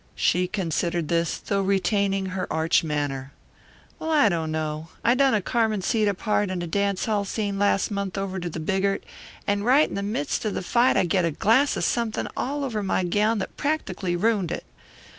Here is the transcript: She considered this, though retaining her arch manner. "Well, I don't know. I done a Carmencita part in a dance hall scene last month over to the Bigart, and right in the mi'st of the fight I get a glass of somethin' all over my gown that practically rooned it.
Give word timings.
She 0.15 0.47
considered 0.47 1.09
this, 1.09 1.37
though 1.37 1.61
retaining 1.61 2.25
her 2.29 2.51
arch 2.51 2.83
manner. 2.83 3.33
"Well, 3.99 4.09
I 4.09 4.29
don't 4.29 4.51
know. 4.51 4.87
I 5.03 5.13
done 5.13 5.35
a 5.35 5.43
Carmencita 5.43 6.15
part 6.15 6.49
in 6.49 6.63
a 6.63 6.65
dance 6.65 7.05
hall 7.05 7.23
scene 7.23 7.59
last 7.59 7.91
month 7.91 8.17
over 8.17 8.39
to 8.39 8.49
the 8.49 8.59
Bigart, 8.59 9.03
and 9.45 9.63
right 9.63 9.87
in 9.87 9.93
the 9.93 10.01
mi'st 10.01 10.43
of 10.45 10.55
the 10.55 10.63
fight 10.63 10.97
I 10.97 11.05
get 11.05 11.23
a 11.23 11.29
glass 11.29 11.77
of 11.77 11.83
somethin' 11.83 12.29
all 12.35 12.63
over 12.63 12.81
my 12.81 13.03
gown 13.03 13.37
that 13.45 13.57
practically 13.57 14.15
rooned 14.17 14.49
it. 14.51 14.65